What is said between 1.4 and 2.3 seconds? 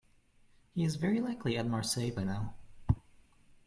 at Marseille by